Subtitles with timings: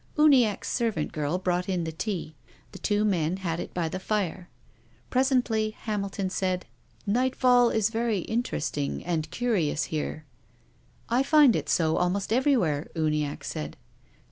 [0.17, 2.33] Uniacke's servant girl brought in the tea.
[2.71, 4.49] The two men had it by the fire.
[5.11, 6.65] Presently Hamilton said:"
[7.05, 10.25] Nightfall is very interesting and curious here.""
[11.09, 13.75] I find it so almost everywhere," Uniackesaid.